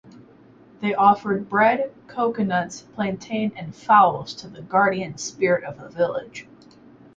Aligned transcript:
They 0.79 0.95
offered 0.95 1.47
bread, 1.47 1.93
coconuts, 2.07 2.81
plantain, 2.81 3.51
and 3.55 3.75
fowls 3.75 4.33
to 4.37 4.47
the 4.47 4.63
guardian 4.63 5.19
spirit 5.19 5.63
of 5.63 5.77
the 5.79 5.89
village. 5.89 6.47